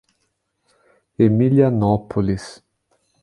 Emilianópolis 1.25 2.63